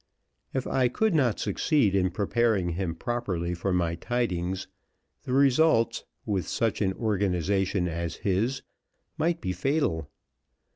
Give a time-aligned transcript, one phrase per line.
[0.51, 4.65] If I could not succeed in preparing him properly for my tidings,
[5.25, 8.63] the results, with such an organization as his,
[9.19, 10.09] might be fatal.